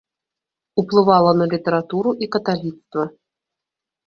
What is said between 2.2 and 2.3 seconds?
і